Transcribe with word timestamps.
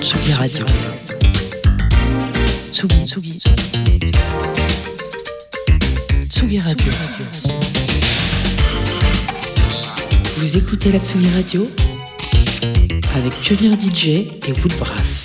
Tsugi 0.00 0.32
Radio. 0.32 0.64
Tsugi, 2.72 3.04
Tsugi. 3.04 3.38
Tsugi 6.28 6.58
Radio. 6.60 6.92
Vous 10.38 10.56
écoutez 10.56 10.90
la 10.92 10.98
Tsugi 11.00 11.30
Radio 11.34 11.66
avec 13.14 13.32
Pionnier 13.40 13.76
DJ 13.78 14.06
et 14.06 14.52
Woodbrass. 14.62 15.19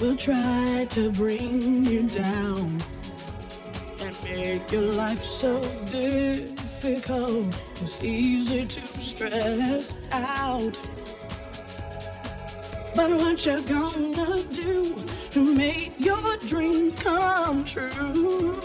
Will 0.00 0.16
try 0.16 0.86
to 0.90 1.10
bring 1.12 1.84
you 1.84 2.02
down 2.08 2.80
and 4.00 4.16
make 4.24 4.70
your 4.70 4.92
life 4.92 5.22
so 5.22 5.60
difficult. 5.86 7.54
It's 7.80 8.02
easy 8.04 8.66
to 8.66 8.80
stress 9.00 9.96
out. 10.12 10.78
But 12.94 13.10
what 13.10 13.46
you 13.46 13.62
gonna 13.62 14.42
do 14.50 14.94
to 15.30 15.54
make 15.54 15.98
your 15.98 16.36
dreams 16.46 16.96
come 16.96 17.64
true? 17.64 18.60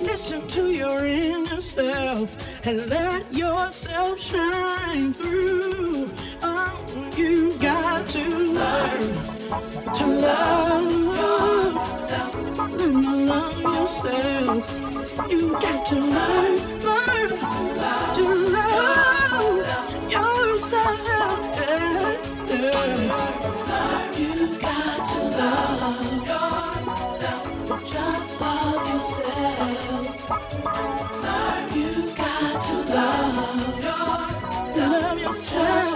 Listen 0.00 0.46
to 0.48 0.70
your 0.72 1.06
inner 1.06 1.60
self 1.60 2.36
and 2.66 2.88
let 2.88 3.34
yourself 3.34 4.20
shine 4.20 5.12
through. 5.12 6.01
You 7.22 7.52
got 7.58 8.08
to 8.08 8.28
learn 8.28 9.14
to 9.94 10.06
love. 10.06 10.82
Learn 12.58 13.02
to 13.02 13.16
love 13.26 13.62
yourself. 13.62 15.30
You 15.30 15.52
got 15.52 15.86
to 15.86 15.94
learn, 16.00 16.54
learn 16.82 17.28
to 18.16 18.24
love 18.56 19.70
yourself. 20.10 20.98
You 24.18 24.58
got 24.58 25.04
to 25.10 25.20
love. 25.38 26.26
Just 27.86 28.40
love 28.40 28.88
yourself. 28.92 30.04
You 31.76 31.90
got 32.16 32.60
to 32.66 32.74
love. 32.94 34.76
Love 34.76 35.18
yourself. 35.20 35.91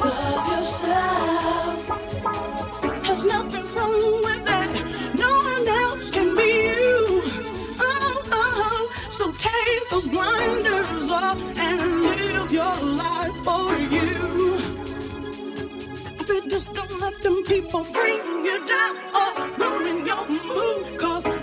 Don't 17.76 17.92
bring 17.92 18.42
your 18.42 18.64
doubt 18.64 18.96
or 19.20 19.32
ruin 19.58 20.06
your 20.06 20.26
mood 20.26 20.96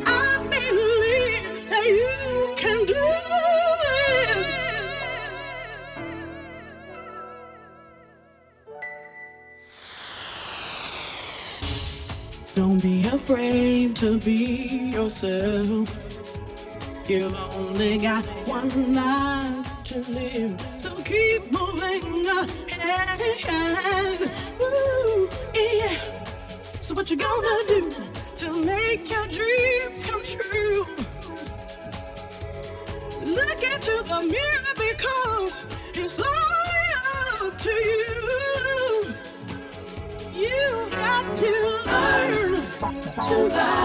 I 0.07 0.39
believe 0.49 1.45
you 1.85 2.53
can 2.57 2.85
do 2.87 2.97
it 2.97 4.45
Don't 12.55 12.81
be 12.81 13.05
afraid 13.07 13.95
to 13.97 14.17
be 14.17 14.89
yourself. 14.91 15.87
You've 17.07 17.35
only 17.59 17.99
got 17.99 18.25
one 18.47 18.93
life 18.95 19.83
to 19.83 19.99
live, 20.11 20.59
so 20.79 20.95
keep 21.03 21.51
moving 21.51 22.23
yeah. 25.73 26.12
What 26.95 27.09
you 27.09 27.17
gonna 27.17 27.63
do 27.67 27.91
to 28.35 28.53
make 28.65 29.09
your 29.09 29.25
dreams 29.27 30.03
come 30.05 30.21
true? 30.23 30.85
Look 33.25 33.63
into 33.63 34.03
the 34.03 34.21
mirror 34.21 34.73
because 34.77 35.65
it's 35.95 36.19
all 36.19 37.47
up 37.47 37.57
to 37.57 37.71
you. 37.71 39.13
You 40.33 40.87
got 40.91 41.35
to 41.35 41.51
learn 41.85 42.55
to 43.27 43.55
love 43.55 43.82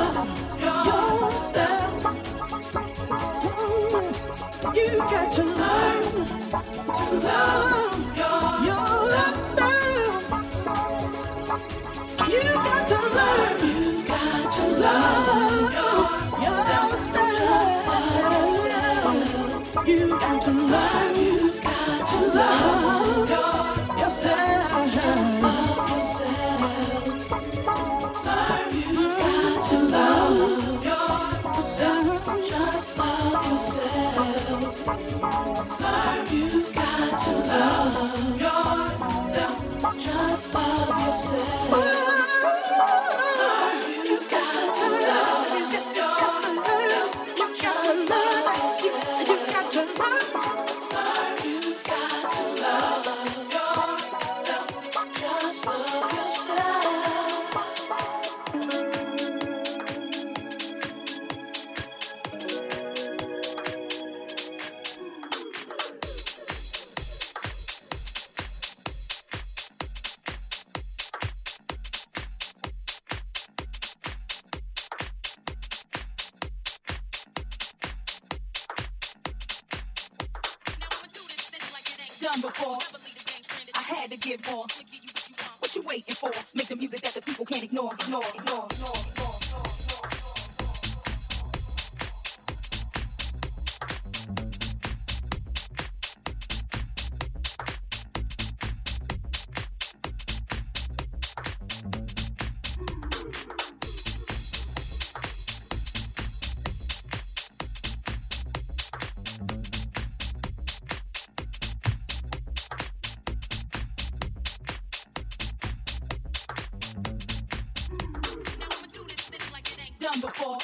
done 119.99 120.21
before. 120.21 120.59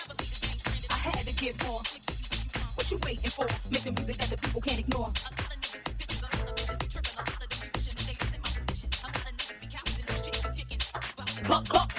I 0.90 1.16
had 1.16 1.26
to 1.26 1.34
give 1.34 1.66
more. 1.66 1.80
What 2.74 2.90
you 2.90 2.98
waiting 3.04 3.30
for? 3.30 3.46
Make 3.70 3.82
the 3.82 3.92
music 3.92 4.16
that 4.18 4.30
the 4.30 4.36
people 4.36 4.60
can't 4.60 4.78
ignore. 4.78 5.10
Cluck, 11.44 11.68
cluck. 11.68 11.93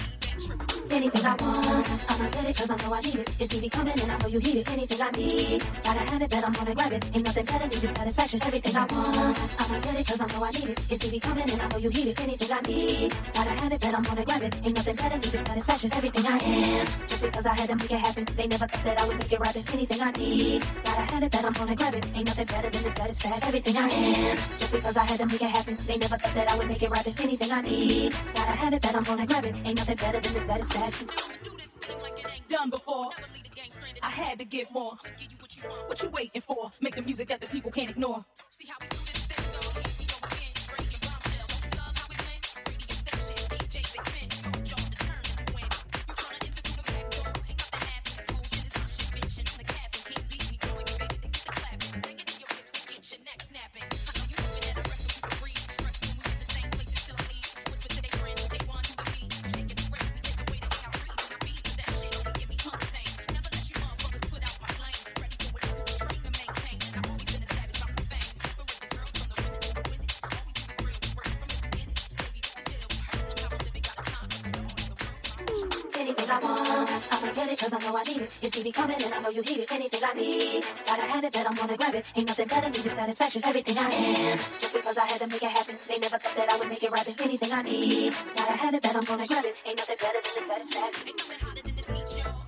Anything 0.92 1.26
I 1.26 1.36
want, 1.42 1.90
I'ma 2.10 2.30
get 2.30 2.46
it 2.46 2.58
cause 2.58 2.70
I 2.70 2.78
know 2.78 2.94
I 2.94 3.00
need 3.02 3.16
it. 3.16 3.30
It's 3.40 3.54
TV 3.54 3.72
coming 3.72 4.00
and 4.00 4.12
I 4.12 4.18
know 4.20 4.28
you 4.28 4.40
hear 4.40 4.62
it. 4.62 4.72
Anything 4.72 5.02
I 5.02 5.12
need, 5.12 5.64
gotta 5.84 6.00
have 6.12 6.22
it, 6.22 6.30
but 6.30 6.46
I'm 6.46 6.54
gonna 6.54 6.76
grab 6.76 6.92
it. 6.92 7.06
Ain't 7.14 7.26
nothing 7.26 7.46
better 7.46 7.68
than 7.68 7.70
just 7.70 7.98
satisfaction. 7.98 8.40
Everything 8.44 8.76
I 8.78 8.86
want, 8.86 9.38
I'ma 9.60 9.80
get 9.80 10.00
it 10.00 10.08
cause 10.08 10.22
I 10.22 10.28
know 10.28 10.44
I 10.46 10.52
need 10.52 10.70
it. 10.70 10.80
It's 10.90 11.06
TV 11.06 11.22
coming 11.22 11.50
and 11.50 11.62
I 11.62 11.68
know 11.68 11.78
you 11.78 11.90
hear 11.90 12.10
it. 12.10 12.22
Anything 12.22 12.52
I 12.54 12.62
need, 12.62 13.14
gotta 13.34 13.52
have 13.52 13.72
it, 13.74 13.82
but 13.82 13.96
I'm 13.96 14.04
gonna 14.04 14.26
grab 14.26 14.42
it. 14.44 14.56
Ain't 14.64 14.76
nothing 14.76 14.96
better 14.96 15.10
than 15.10 15.22
just 15.22 15.48
satisfaction. 15.48 15.92
Everything 15.94 16.26
I 16.28 16.38
am, 16.38 16.88
just 17.08 17.22
because 17.24 17.46
I 17.46 17.54
had 17.56 17.70
to 17.70 17.76
make 17.76 17.92
it 17.92 18.00
happen. 18.00 18.26
They 18.38 18.48
never 18.48 18.68
thought 18.68 18.84
that 18.86 19.02
I 19.02 19.08
would 19.08 19.18
make 19.18 19.34
it 19.34 19.40
right. 19.40 19.74
Anything 19.74 20.02
I 20.02 20.12
need, 20.12 20.64
gotta 20.86 21.02
have 21.02 21.24
it, 21.24 21.32
but 21.32 21.46
I'm 21.46 21.54
gonna 21.54 21.76
grab 21.76 21.94
it. 21.96 22.06
Ain't 22.16 22.26
nothing 22.26 22.46
better 22.46 22.70
than 22.70 22.82
just 22.84 22.98
satisfaction. 22.98 23.44
Everything 23.48 23.78
I 23.78 23.90
am, 23.90 24.38
just 24.60 24.72
because 24.72 24.98
I 24.98 25.04
had 25.04 25.18
to 25.18 25.26
make 25.26 25.42
it 25.42 25.50
happen. 25.50 25.78
They 25.88 25.98
never 25.98 26.18
thought 26.18 26.36
that 26.36 26.52
I 26.52 26.58
would 26.58 26.68
make 26.68 26.84
it 26.84 26.90
right. 26.90 27.22
Anything 27.22 27.52
I 27.52 27.62
need, 27.62 28.14
gotta 28.34 28.52
have 28.54 28.74
it, 28.74 28.82
but 28.82 28.96
I'm 28.96 29.04
gonna 29.04 29.26
grab 29.26 29.46
it. 29.46 29.56
Ain't 29.66 29.78
nothing 29.78 29.98
better 29.98 30.20
than 30.20 30.34
just 30.34 30.48
satisfaction. 30.48 30.75
Done 32.50 32.70
before. 32.70 33.10
I 34.04 34.10
had 34.10 34.40
to 34.40 34.46
give 34.46 34.70
more. 34.72 34.98
What 35.88 36.04
you 36.04 36.10
waiting 36.10 36.42
for? 36.42 36.70
Make 36.82 36.96
the 36.96 37.02
music 37.02 37.30
that 37.30 37.40
the 37.40 37.48
people 37.48 37.72
can't 37.72 37.92
ignore. 37.92 38.26
See 38.50 38.68
how 38.68 38.76
we 38.82 38.88
do 38.88 38.98
this 38.98 39.15
Ain't 82.18 82.28
nothing 82.28 82.48
better 82.48 82.62
than 82.62 82.74
just 82.74 82.96
satisfaction. 82.96 83.42
Everything 83.44 83.78
I 83.78 83.90
am, 83.90 84.38
just 84.58 84.74
because 84.74 84.98
I 84.98 85.06
had 85.06 85.20
to 85.20 85.28
make 85.28 85.44
it 85.44 85.52
happen. 85.52 85.76
They 85.90 86.00
never 86.00 86.18
thought 86.18 86.36
that 86.38 86.50
I 86.50 86.58
would 86.58 86.70
make 86.70 86.82
it 86.82 86.90
right. 86.90 87.22
Anything 87.22 87.52
I 87.52 87.62
need, 87.62 88.14
gotta 88.36 88.54
have 88.54 88.74
it, 88.74 88.84
but 88.84 88.96
I'm 88.96 89.04
gonna 89.04 89.28
grab 89.28 89.44
it. 89.44 89.56
Ain't 89.66 89.78
nothing 89.78 89.98
better 90.00 90.22
than 90.24 90.34
just 90.34 90.48
satisfaction. 90.48 91.08
Ain't 91.10 91.18
nothing 91.18 91.40
hotter 91.46 91.62
than 91.62 91.76
this 91.76 92.16
heat, 92.16 92.24
y'all. 92.24 92.45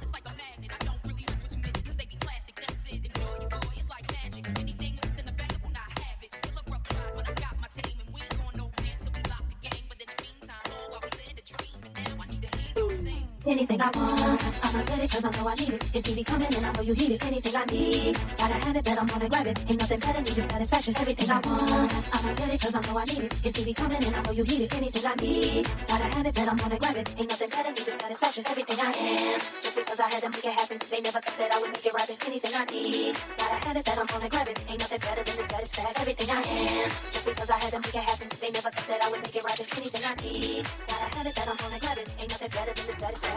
Anything 13.47 13.79
I 13.81 13.85
want, 13.95 14.43
I'ma 14.61 14.83
get 14.83 14.99
it 14.99 15.09
cause 15.09 15.23
I 15.23 15.31
know 15.31 15.47
I 15.47 15.55
need 15.55 15.69
it. 15.69 15.83
It's 15.93 16.03
TV 16.11 16.25
coming 16.25 16.51
and 16.51 16.65
I 16.65 16.71
know 16.73 16.81
you 16.81 16.93
hear 16.93 17.15
it. 17.15 17.25
Anything 17.25 17.55
I 17.55 17.63
need, 17.71 18.19
gotta 18.35 18.59
have 18.59 18.75
it, 18.75 18.83
but 18.83 18.99
I'm 18.99 19.07
gonna 19.07 19.29
grab 19.29 19.45
it. 19.47 19.57
Ain't 19.71 19.79
nothing 19.79 19.99
better 19.99 20.19
than 20.19 20.35
just 20.35 20.51
satisfaction. 20.51 20.93
Everything 20.99 21.31
I 21.31 21.39
want, 21.39 21.87
I'ma 22.11 22.33
get 22.35 22.51
it 22.51 22.59
cause 22.59 22.75
I 22.75 22.81
know 22.83 22.99
I 22.99 23.05
need 23.07 23.23
it. 23.23 23.33
It's 23.47 23.55
TV 23.55 23.71
coming 23.73 24.03
and 24.03 24.15
I 24.15 24.21
know 24.21 24.31
you 24.35 24.43
hear 24.43 24.67
it. 24.67 24.75
Anything 24.75 25.05
I 25.07 25.15
need, 25.23 25.63
gotta 25.87 26.03
have 26.11 26.25
it, 26.27 26.35
but 26.35 26.43
I'm 26.43 26.57
gonna 26.59 26.77
grab 26.77 26.95
it. 26.97 27.07
Ain't 27.15 27.29
nothing 27.31 27.49
better 27.49 27.71
than 27.71 27.83
just 27.87 28.01
satisfaction. 28.03 28.43
Everything 28.51 28.79
I 28.83 28.91
am, 28.91 29.39
just 29.63 29.75
because 29.79 29.99
I 30.01 30.07
had 30.11 30.21
to 30.27 30.29
make 30.29 30.43
it 30.43 30.51
happen. 30.51 30.77
They 30.91 30.99
never 30.99 31.19
thought 31.23 31.37
that 31.39 31.53
I 31.55 31.57
would 31.63 31.71
make 31.71 31.85
it 31.87 31.93
right. 31.95 32.09
Anything 32.27 32.51
I 32.51 32.63
need, 32.67 33.15
gotta 33.39 33.57
have 33.63 33.77
it, 33.79 33.85
but 33.87 33.95
I'm 33.95 34.07
gonna 34.11 34.27
grab 34.27 34.47
it. 34.51 34.59
Ain't 34.67 34.79
nothing 34.83 34.99
better 34.99 35.23
than 35.23 35.35
just 35.39 35.47
satisfaction. 35.47 35.95
Everything 36.03 36.29
I 36.35 36.39
am, 36.43 36.91
just 37.15 37.23
because 37.23 37.47
I 37.47 37.57
had 37.63 37.71
to 37.71 37.79
make 37.79 37.95
it 37.95 38.03
happen. 38.11 38.27
They 38.43 38.51
never 38.51 38.69
thought 38.75 38.87
that 38.91 38.99
I 38.99 39.07
would 39.07 39.23
make 39.23 39.35
it 39.39 39.43
right. 39.47 39.55
Anything 39.55 40.03
I 40.03 40.13
need, 40.19 40.67
gotta 40.83 41.07
have 41.15 41.23
it, 41.23 41.35
but 41.39 41.47
I'm 41.47 41.57
gonna 41.63 41.79
grab 41.79 41.95
it. 41.95 42.07
Ain't 42.19 42.27
nothing 42.27 42.51
better 42.51 42.75
than 42.75 42.83
just 42.83 42.99
satisfaction. 42.99 43.36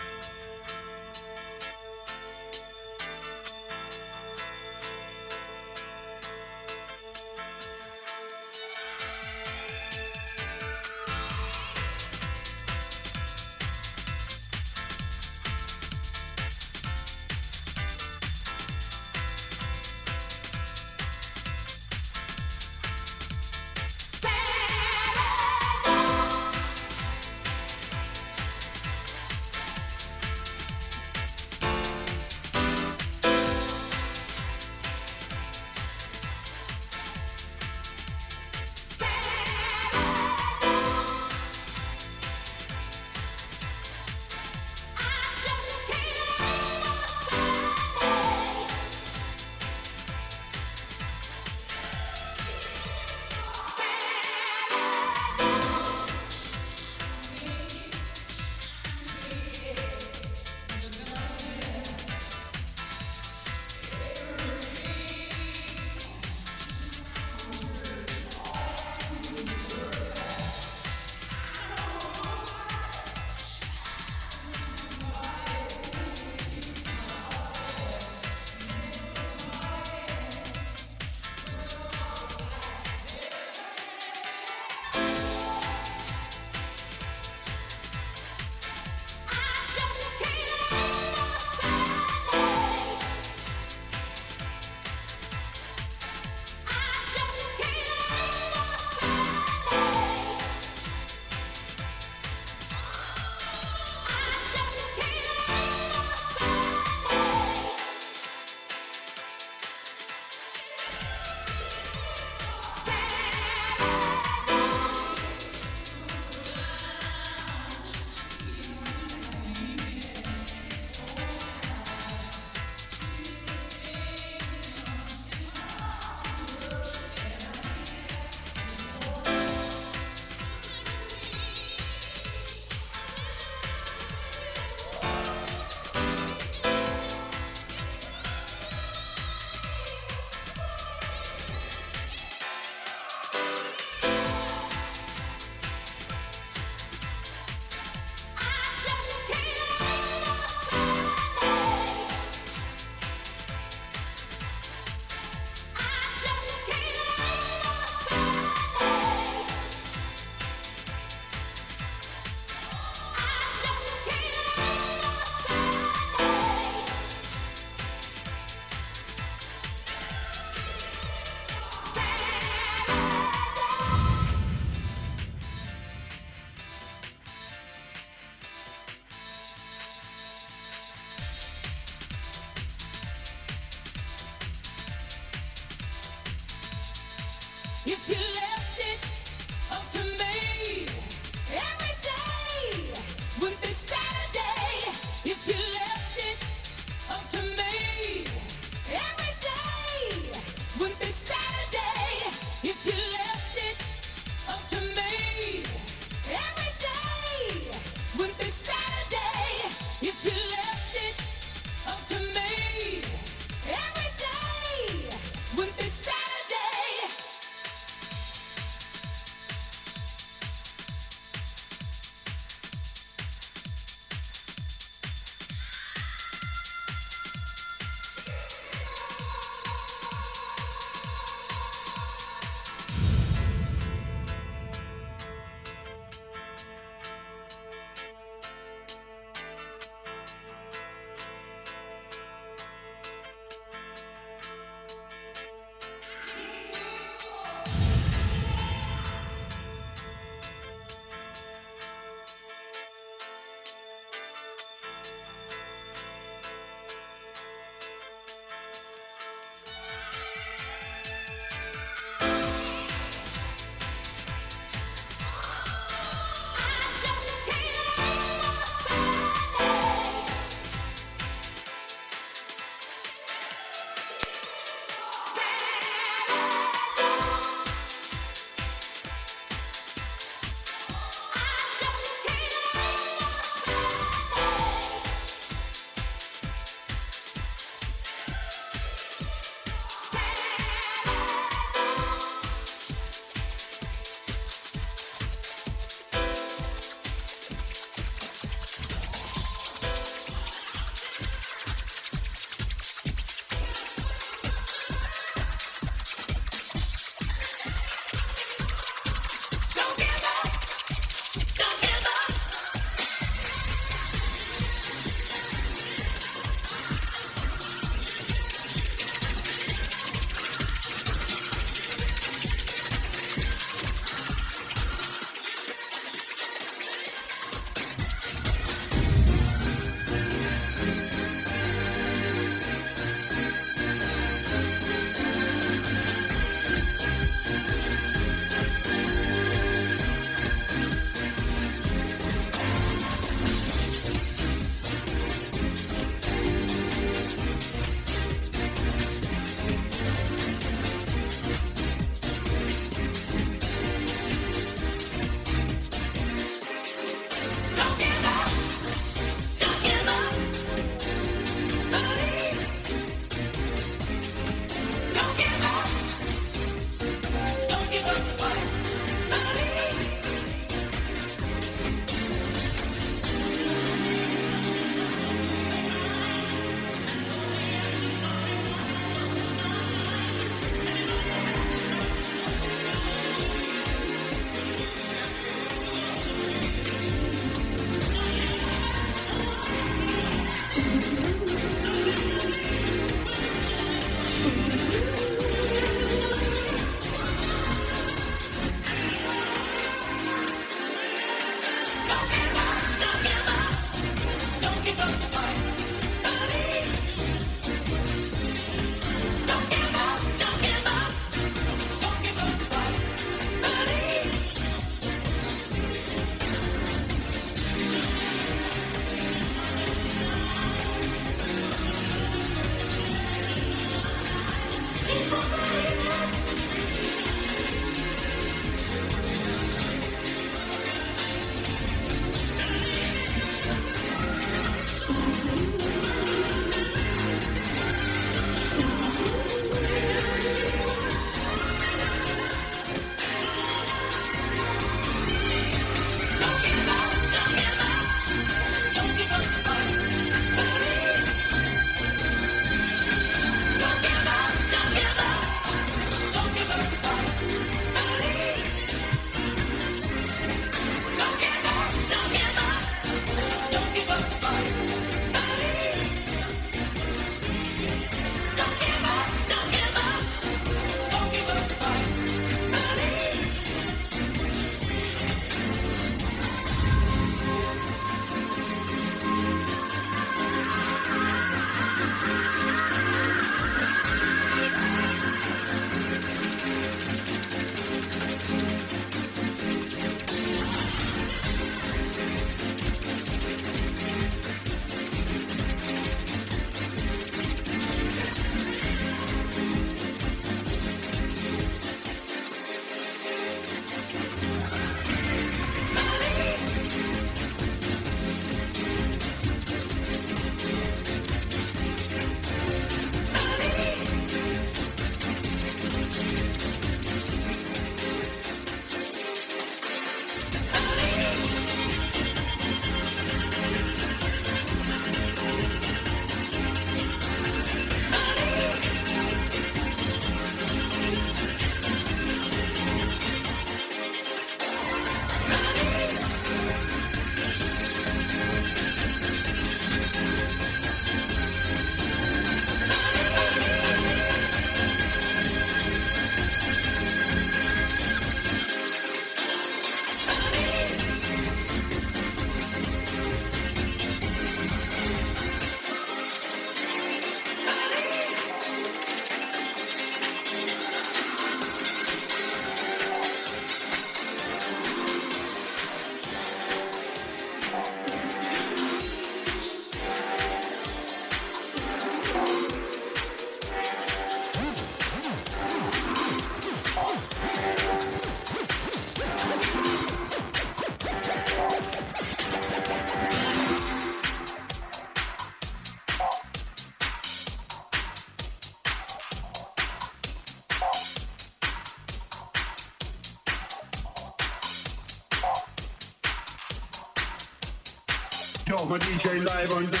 live 599.53 599.73
on 599.73 599.85
deck. 599.87 600.00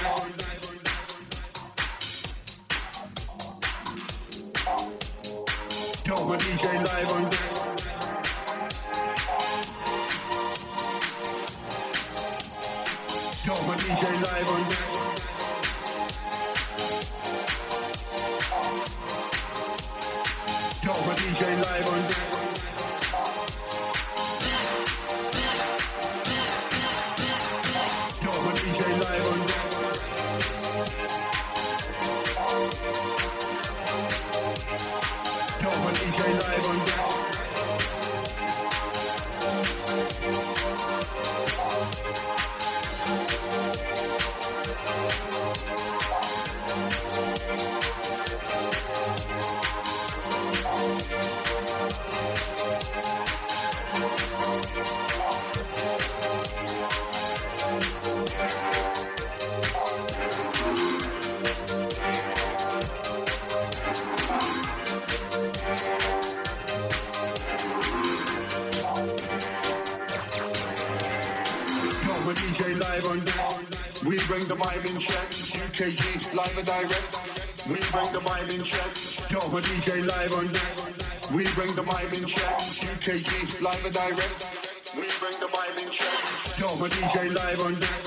UKG 75.81 76.35
live 76.35 76.57
and 76.59 76.67
direct. 76.67 77.65
We 77.67 77.73
bring 77.73 78.13
the 78.13 78.21
vibe 78.21 78.53
in 78.53 78.63
check. 78.63 79.31
Yo, 79.31 79.39
my 79.49 79.61
DJ 79.61 80.05
live 80.05 80.31
on 80.35 80.53
deck. 80.53 81.31
We 81.33 81.43
bring 81.55 81.73
the 81.73 81.81
vibe 81.81 82.13
in 82.21 82.27
check. 82.27 82.59
UKG 82.99 83.61
live 83.63 83.83
and 83.83 83.95
direct. 83.95 84.93
We 84.95 85.01
bring 85.01 85.39
the 85.39 85.47
vibe 85.47 85.83
in 85.83 85.89
check. 85.89 86.59
Yo, 86.59 86.67
my 86.75 86.87
DJ 86.87 87.33
live 87.33 87.61
on 87.61 87.79
deck. 87.79 88.05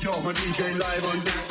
Yo, 0.00 0.22
my 0.22 0.32
DJ 0.34 0.78
live 0.78 1.06
on 1.08 1.24
deck. 1.24 1.47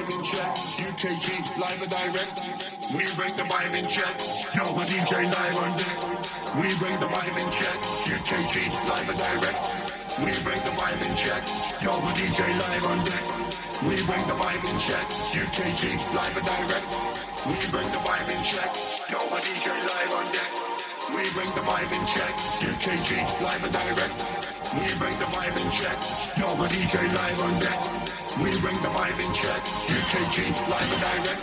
Vibe 0.00 0.16
in 0.16 0.22
check. 0.24 0.54
UKG 0.56 1.58
live 1.58 1.82
and 1.82 1.90
direct. 1.90 2.46
We 2.92 3.04
bring 3.16 3.36
the 3.36 3.44
vibe 3.44 3.76
in 3.76 3.86
check. 3.86 4.14
Yo, 4.54 4.74
my 4.74 4.84
DJ 4.84 5.24
live 5.32 5.58
on 5.58 5.76
deck. 5.76 5.96
We 6.56 6.68
bring 6.78 6.96
the 7.00 7.06
vibe 7.06 7.38
in 7.38 7.50
check. 7.50 7.76
UKG 8.08 8.72
live 8.88 9.08
and 9.08 9.18
direct. 9.18 9.60
We 10.18 10.32
bring 10.42 10.60
the 10.64 10.72
vibe 10.78 11.02
in 11.04 11.14
check. 11.16 11.42
Yo, 11.82 11.92
my 12.00 12.12
DJ 12.12 12.40
live 12.60 12.86
on 12.86 13.04
deck. 13.04 13.24
We 13.82 13.96
bring 14.06 14.24
the 14.26 14.36
vibe 14.40 14.64
in 14.68 14.78
check. 14.78 15.06
UKG 15.36 15.82
live 16.14 16.36
and 16.36 16.46
direct. 16.46 16.86
We 17.46 17.56
bring 17.70 17.88
the 17.90 18.00
vibe 18.04 18.30
in 18.30 18.42
check. 18.44 18.70
Yo, 19.10 19.18
my 19.30 19.40
DJ 19.40 19.68
live 19.84 20.12
on 20.16 20.26
deck. 20.32 20.50
We 21.10 21.22
bring 21.34 21.50
the 21.52 21.64
vibe 21.66 21.92
in 21.92 22.04
check. 22.06 22.34
UKG 22.60 23.42
live 23.42 23.64
and 23.64 23.72
direct. 23.72 24.16
We 24.74 24.86
bring 24.98 25.16
the 25.18 25.28
vibe 25.28 25.56
in 25.60 25.70
check. 25.70 25.98
Yo, 26.38 26.54
my 26.56 26.68
DJ 26.68 27.14
live 27.14 27.40
on 27.40 27.58
deck. 27.60 27.99
We 28.38 28.50
bring 28.60 28.74
the 28.76 28.88
vibe 28.88 29.18
in 29.18 29.34
check. 29.34 29.62
UKG 29.64 30.68
live 30.70 30.92
and 30.92 31.24
direct. 31.24 31.39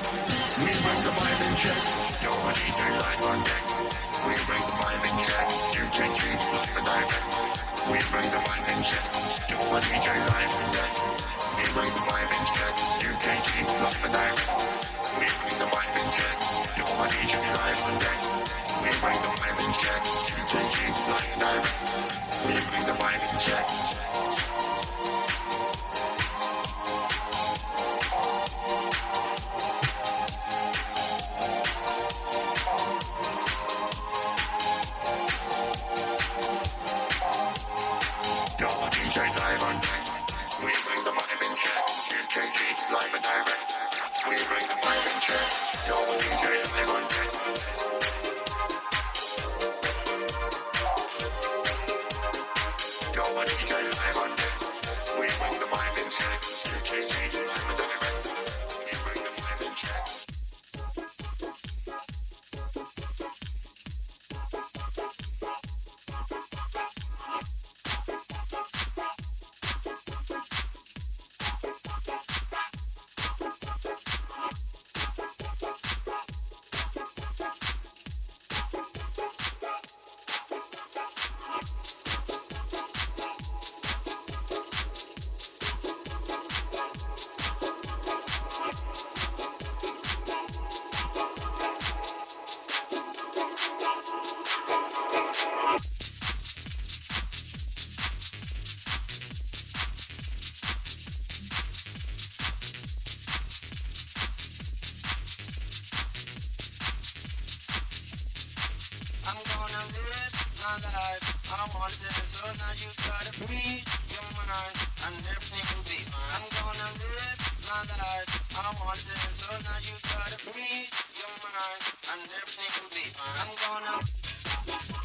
So 112.25 112.47
now 112.57 112.73
you 112.73 112.89
gotta 113.05 113.31
free 113.37 113.83
your 114.09 114.27
mind, 114.33 114.75
and 115.05 115.15
everything 115.29 115.65
will 115.69 115.85
be 115.85 116.01
fine. 116.09 116.33
I'm 116.33 116.45
gonna 116.49 116.89
live 116.97 117.39
my 117.69 117.81
life. 117.93 118.31
I 118.57 118.73
want 118.81 118.97
it, 118.97 119.21
so 119.37 119.53
now 119.61 119.77
you 119.85 119.95
gotta 120.09 120.37
free 120.41 120.89
your 121.13 121.35
mind, 121.45 121.81
and 122.09 122.21
everything 122.33 122.71
will 122.81 122.93
be 122.95 123.05
fine. 123.13 123.37
I'm 123.37 123.53
gonna. 123.85 124.96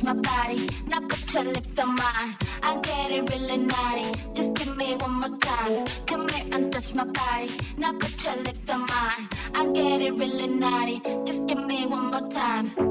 touch 0.00 0.14
my 0.14 0.20
body. 0.20 0.68
Now 0.86 1.00
put 1.00 1.34
your 1.34 1.44
lips 1.44 1.78
on 1.78 1.96
mine. 1.96 2.36
I 2.62 2.78
get 2.82 3.10
it 3.10 3.30
really 3.30 3.58
naughty. 3.58 4.18
Just 4.34 4.56
give 4.56 4.76
me 4.76 4.96
one 4.96 5.14
more 5.20 5.38
time. 5.38 5.86
Come 6.06 6.28
here 6.28 6.44
and 6.52 6.72
touch 6.72 6.94
my 6.94 7.04
body. 7.04 7.50
Now 7.76 7.92
put 7.92 8.24
your 8.24 8.36
lips 8.36 8.68
on 8.70 8.80
mine. 8.80 9.28
I 9.54 9.66
get 9.72 10.00
it 10.00 10.14
really 10.14 10.46
naughty. 10.46 11.00
Just 11.24 11.46
give 11.46 11.64
me 11.66 11.86
one 11.86 12.10
more 12.10 12.28
time. 12.30 12.89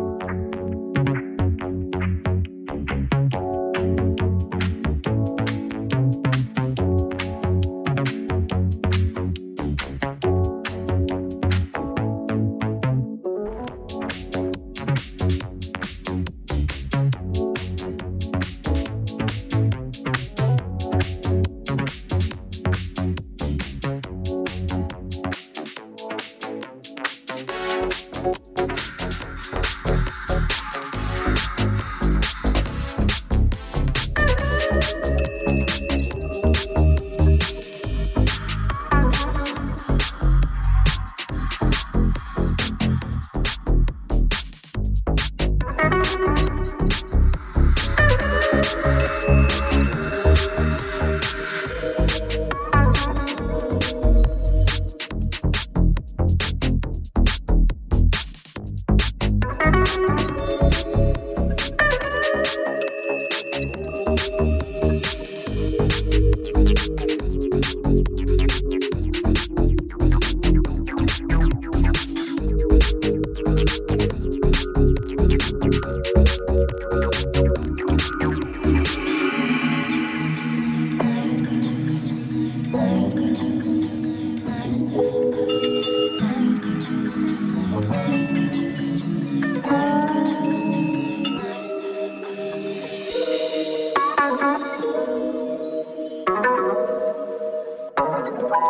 Thank 98.49 98.63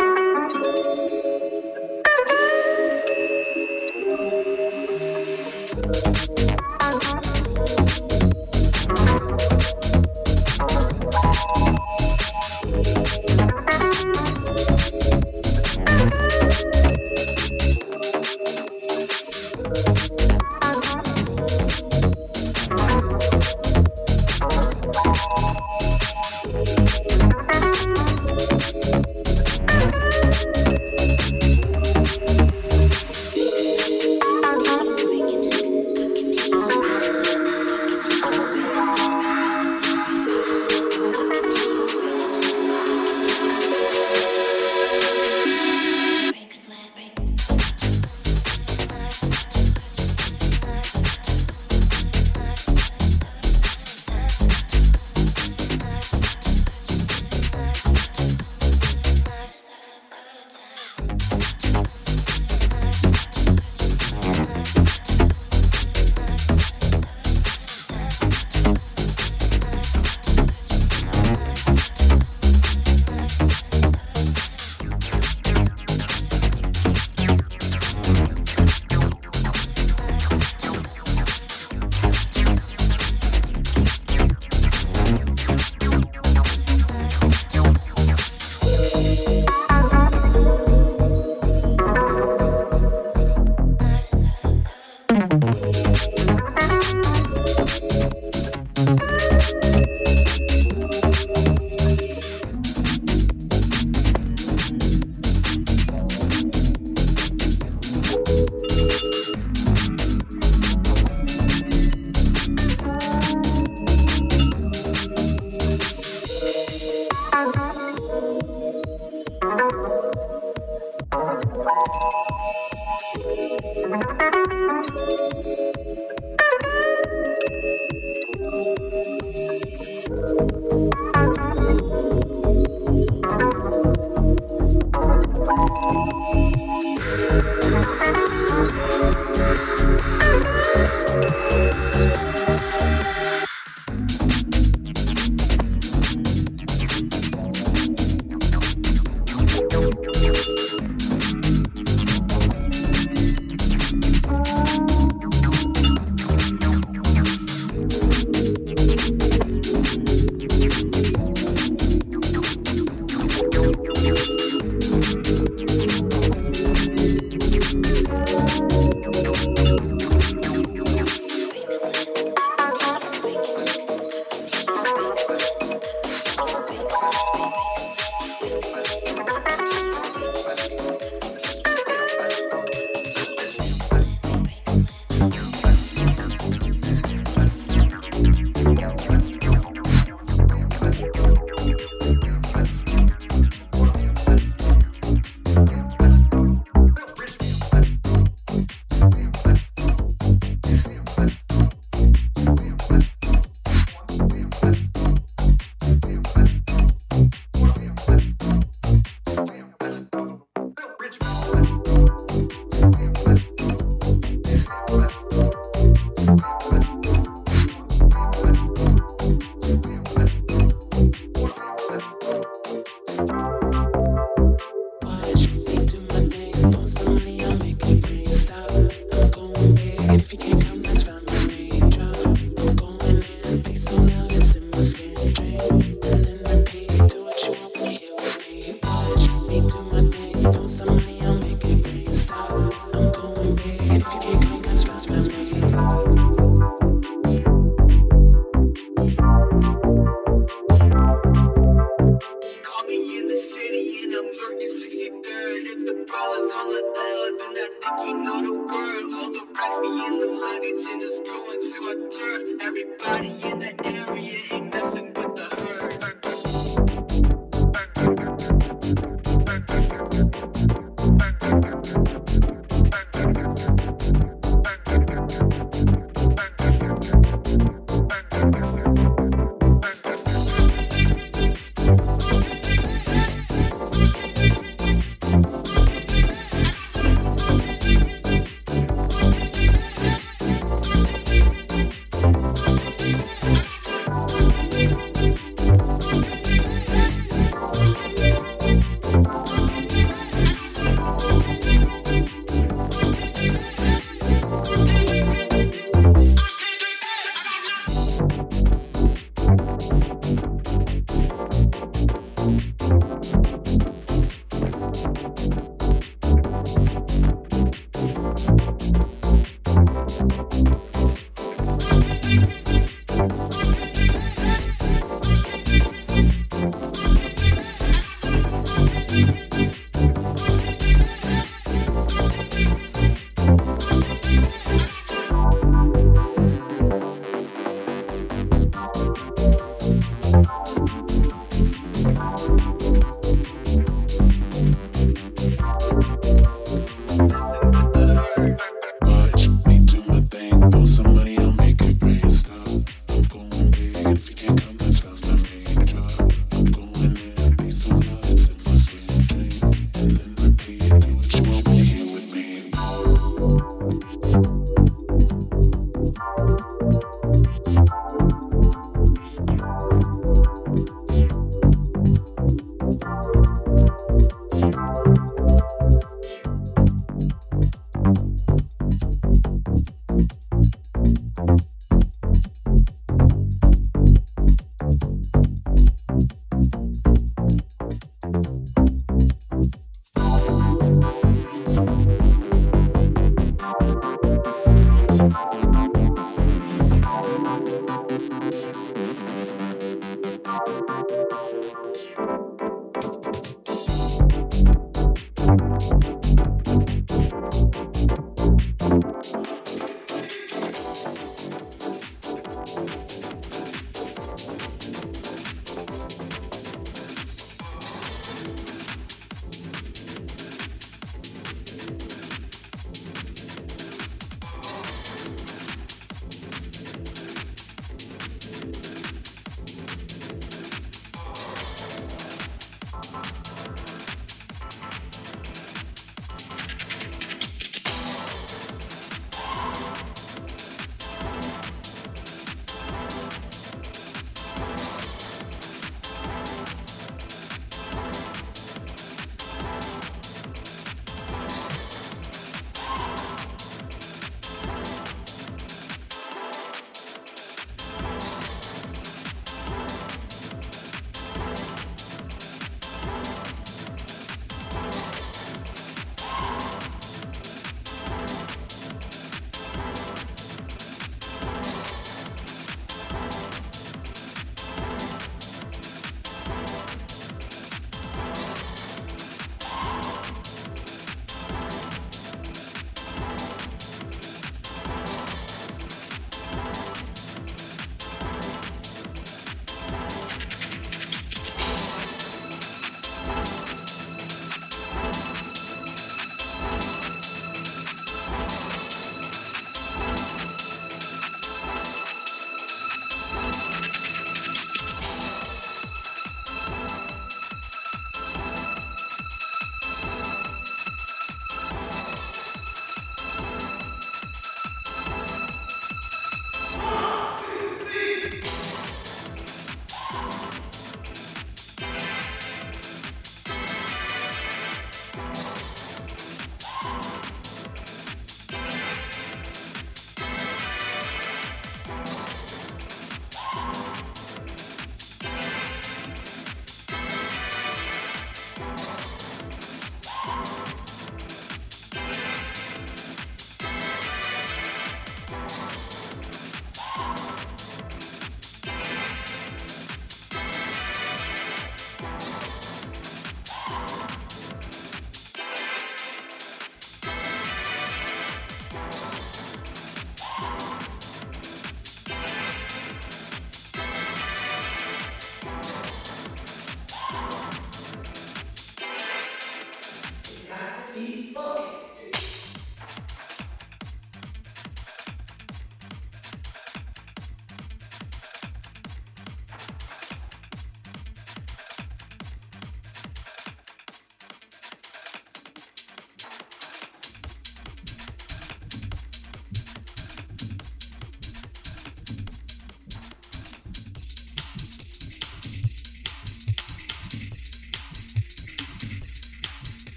you. 0.00 0.19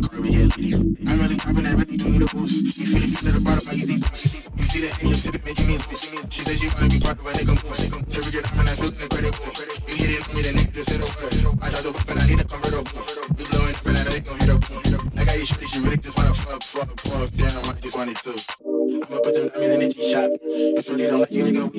that 0.00 0.10
car 0.10 0.20
with 0.20 0.58
your. 0.58 0.80
I'm 1.06 1.18
really 1.20 1.36
poppin' 1.36 1.64
that 1.64 1.74
really 1.74 1.96
do 1.96 2.08
need 2.08 2.22
a 2.22 2.26
boost. 2.26 2.78
You 2.78 2.86
feel 2.86 3.02
it 3.02 3.10
feel 3.10 3.28
of 3.28 3.34
the 3.34 3.40
bottom, 3.44 3.62
my 3.66 3.74
easy 3.74 3.98
boost. 3.98 4.42
You 4.56 4.66
see 4.66 4.80
that 4.82 4.94
any 5.02 5.14
sippin', 5.14 5.44
making 5.44 5.66
me 5.66 5.76
loose. 5.78 6.10
She 6.30 6.42
said 6.42 6.58
she 6.58 6.68
wanna 6.74 6.88
be 6.88 6.98
part 7.00 7.18
of 7.18 7.26
a 7.26 7.32
nigga 7.32 7.54
move. 7.54 8.14
Every 8.14 8.32
girl 8.32 8.46
I'm 8.50 8.60
in, 8.60 8.68
I 8.68 8.74
feel 8.74 8.92
incredible. 8.94 9.46
You 9.86 9.94
hit 9.94 10.10
it 10.10 10.28
on 10.28 10.34
me, 10.34 10.40
the 10.42 10.50
nigga 10.54 10.72
just 10.74 10.90
said 10.90 11.00
a 11.00 11.06
word. 11.06 11.34
I 11.62 11.70
dropped 11.70 11.84
the 11.84 11.92
whip, 11.92 12.06
but 12.06 12.16
I 12.18 12.24
need 12.26 12.40
a 12.40 12.44
convertible. 12.44 13.02
You 13.38 13.44
blowin' 13.46 13.74
up 13.74 13.86
and 13.86 13.98
I 13.98 14.02
know 14.04 14.14
you 14.14 14.24
gon' 14.24 14.38
hit 14.40 14.50
a 14.50 14.56
boom. 14.58 15.12
I 15.16 15.24
got 15.24 15.38
you 15.38 15.46
shorty, 15.46 15.66
she 15.66 15.78
really 15.80 15.98
just 15.98 16.16
wanna 16.18 16.34
fuck, 16.34 16.62
fuck, 16.62 16.90
fuck. 17.00 17.28
Damn, 17.36 17.64
I 17.70 17.72
just 17.78 17.96
wanted 17.96 18.16
to. 18.24 18.32
I'ma 18.34 19.18
put 19.20 19.34
some 19.34 19.48
diamonds 19.48 19.74
in 19.74 19.80
the 19.80 19.88
G-Shop. 19.94 20.30
If 20.42 20.88
really 20.88 21.06
don't 21.06 21.20
like 21.20 21.30
you, 21.30 21.44
nigga, 21.44 21.70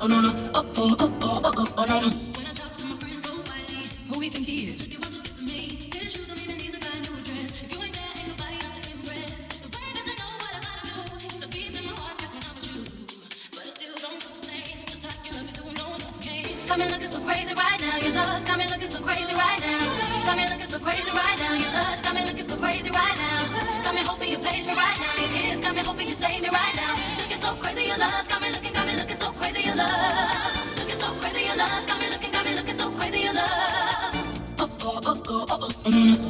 oh 0.00 0.06
no 0.08 0.20
no 0.20 0.30
oh 0.54 0.64
oh 0.78 1.74
oh 1.76 1.84
no 1.86 2.00
no. 2.00 2.08
When 2.08 2.46
I 2.46 2.54
talk 2.54 2.76
to 2.76 2.84
my 2.84 2.96
friends 2.96 3.26
who 4.10 4.18
we 4.18 4.28
think 4.30 4.46
he 4.46 4.56
is? 4.70 4.87
so 20.78 20.84
crazy 20.84 21.10
right 21.12 21.38
now. 21.38 21.54
Your 21.54 21.70
touch 21.70 22.02
got 22.02 22.14
me 22.14 22.24
looking 22.24 22.44
so 22.44 22.56
crazy 22.56 22.90
right 22.90 23.16
now. 23.16 23.82
Got 23.82 23.94
me 23.94 24.00
hoping 24.02 24.28
you 24.28 24.38
page 24.38 24.66
me 24.66 24.72
right 24.72 24.98
now. 25.00 25.12
Your 25.22 25.28
kiss 25.28 25.60
got 25.60 25.74
me 25.74 25.82
hoping 25.82 26.08
you 26.08 26.14
save 26.14 26.42
me 26.42 26.48
right 26.48 26.74
now. 26.76 26.94
Looking 27.18 27.40
so 27.40 27.52
crazy, 27.54 27.84
your 27.84 27.98
love's 27.98 28.28
got 28.28 28.40
me 28.42 28.50
looking, 28.50 28.72
got 28.72 28.86
me 28.86 28.96
looking 28.96 29.16
so 29.16 29.30
crazy, 29.32 29.62
your 29.62 29.76
love. 29.76 30.78
Looking 30.78 30.98
so 30.98 31.08
crazy, 31.20 31.42
your 31.46 31.56
love's 31.56 31.86
got 31.86 32.00
me 32.00 32.10
looking, 32.10 32.32
got 32.32 32.44
me 32.44 32.54
looking 32.54 32.74
so 32.78 32.90
crazy, 32.90 33.20
your 33.20 33.34
love. 33.34 34.14
Oh, 34.60 34.70
oh, 34.82 35.00
oh, 35.06 35.22
oh, 35.28 35.46
oh. 35.50 35.68
Mm-hmm. 35.90 36.27